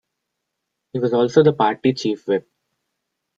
He 0.93 0.99
was 0.99 1.13
also 1.13 1.43
the 1.43 1.53
party 1.53 1.93
Chief 1.93 2.27
Whip. 2.27 2.49